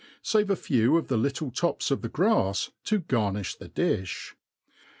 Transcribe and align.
Save 0.23 0.49
a 0.49 0.55
few 0.55 0.97
of 0.97 1.09
the 1.09 1.15
little 1.15 1.51
tops 1.51 1.91
of 1.91 2.01
the 2.01 2.09
grafs 2.09 2.71
to 2.85 3.01
garni(h 3.01 3.59
the 3.59 3.69
difh. 3.69 4.31
N. 4.31 4.37